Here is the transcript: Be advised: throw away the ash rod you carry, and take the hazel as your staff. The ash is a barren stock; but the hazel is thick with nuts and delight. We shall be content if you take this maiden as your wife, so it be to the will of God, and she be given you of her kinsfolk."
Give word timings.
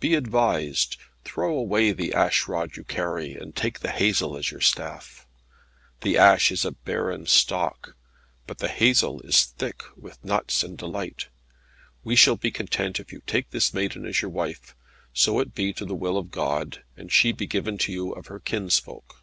Be 0.00 0.14
advised: 0.14 0.96
throw 1.26 1.54
away 1.54 1.92
the 1.92 2.14
ash 2.14 2.48
rod 2.48 2.74
you 2.78 2.84
carry, 2.84 3.34
and 3.34 3.54
take 3.54 3.80
the 3.80 3.90
hazel 3.90 4.34
as 4.34 4.50
your 4.50 4.62
staff. 4.62 5.26
The 6.00 6.16
ash 6.16 6.50
is 6.50 6.64
a 6.64 6.72
barren 6.72 7.26
stock; 7.26 7.94
but 8.46 8.60
the 8.60 8.68
hazel 8.70 9.20
is 9.20 9.44
thick 9.44 9.82
with 9.94 10.24
nuts 10.24 10.62
and 10.64 10.78
delight. 10.78 11.28
We 12.02 12.16
shall 12.16 12.36
be 12.38 12.50
content 12.50 12.98
if 12.98 13.12
you 13.12 13.20
take 13.26 13.50
this 13.50 13.74
maiden 13.74 14.06
as 14.06 14.22
your 14.22 14.30
wife, 14.30 14.74
so 15.12 15.38
it 15.38 15.54
be 15.54 15.74
to 15.74 15.84
the 15.84 15.94
will 15.94 16.16
of 16.16 16.30
God, 16.30 16.82
and 16.96 17.12
she 17.12 17.32
be 17.32 17.46
given 17.46 17.78
you 17.88 18.12
of 18.12 18.28
her 18.28 18.40
kinsfolk." 18.40 19.22